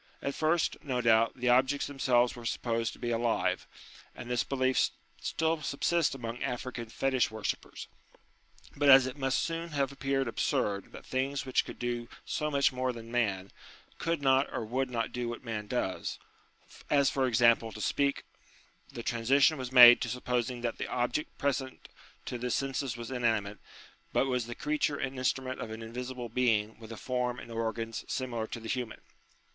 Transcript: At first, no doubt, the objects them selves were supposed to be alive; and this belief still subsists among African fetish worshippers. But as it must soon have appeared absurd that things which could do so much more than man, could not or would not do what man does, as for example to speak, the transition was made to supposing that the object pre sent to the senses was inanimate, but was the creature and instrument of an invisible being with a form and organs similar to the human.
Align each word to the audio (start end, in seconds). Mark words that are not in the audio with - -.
At 0.19 0.33
first, 0.33 0.77
no 0.83 0.99
doubt, 0.99 1.33
the 1.35 1.49
objects 1.49 1.85
them 1.85 1.99
selves 1.99 2.35
were 2.35 2.43
supposed 2.43 2.91
to 2.93 2.97
be 2.97 3.11
alive; 3.11 3.67
and 4.15 4.31
this 4.31 4.43
belief 4.43 4.89
still 5.21 5.61
subsists 5.61 6.15
among 6.15 6.41
African 6.41 6.87
fetish 6.87 7.29
worshippers. 7.29 7.87
But 8.75 8.89
as 8.89 9.05
it 9.05 9.15
must 9.15 9.37
soon 9.37 9.73
have 9.73 9.91
appeared 9.91 10.27
absurd 10.27 10.91
that 10.93 11.05
things 11.05 11.45
which 11.45 11.65
could 11.65 11.77
do 11.77 12.07
so 12.25 12.49
much 12.49 12.71
more 12.73 12.91
than 12.91 13.11
man, 13.11 13.51
could 13.99 14.23
not 14.23 14.51
or 14.51 14.65
would 14.65 14.89
not 14.89 15.11
do 15.11 15.29
what 15.29 15.43
man 15.45 15.67
does, 15.67 16.17
as 16.89 17.11
for 17.11 17.27
example 17.27 17.71
to 17.71 17.79
speak, 17.79 18.23
the 18.91 19.03
transition 19.03 19.55
was 19.55 19.71
made 19.71 20.01
to 20.01 20.09
supposing 20.09 20.61
that 20.61 20.79
the 20.79 20.87
object 20.87 21.37
pre 21.37 21.53
sent 21.53 21.89
to 22.25 22.39
the 22.39 22.49
senses 22.49 22.97
was 22.97 23.11
inanimate, 23.11 23.59
but 24.13 24.25
was 24.25 24.47
the 24.47 24.55
creature 24.55 24.97
and 24.97 25.19
instrument 25.19 25.61
of 25.61 25.69
an 25.69 25.83
invisible 25.83 26.27
being 26.27 26.75
with 26.79 26.91
a 26.91 26.97
form 26.97 27.39
and 27.39 27.51
organs 27.51 28.03
similar 28.07 28.47
to 28.47 28.59
the 28.59 28.67
human. 28.67 29.01